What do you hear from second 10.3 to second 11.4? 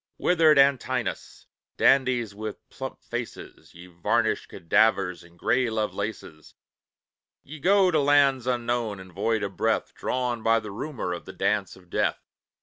by the rumour of the